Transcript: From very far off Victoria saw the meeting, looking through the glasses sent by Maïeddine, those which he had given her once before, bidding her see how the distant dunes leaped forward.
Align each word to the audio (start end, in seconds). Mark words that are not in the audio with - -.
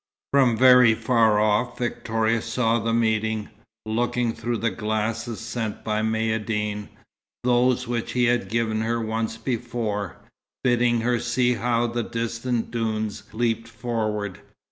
From 0.33 0.57
very 0.57 0.95
far 0.95 1.39
off 1.39 1.77
Victoria 1.77 2.41
saw 2.41 2.79
the 2.79 2.91
meeting, 2.91 3.49
looking 3.85 4.33
through 4.33 4.57
the 4.57 4.71
glasses 4.71 5.39
sent 5.39 5.83
by 5.83 6.01
Maïeddine, 6.01 6.87
those 7.43 7.87
which 7.87 8.13
he 8.13 8.23
had 8.23 8.49
given 8.49 8.81
her 8.81 8.99
once 8.99 9.37
before, 9.37 10.15
bidding 10.63 11.01
her 11.01 11.19
see 11.19 11.53
how 11.53 11.85
the 11.85 12.01
distant 12.01 12.71
dunes 12.71 13.25
leaped 13.31 13.67
forward. 13.67 14.41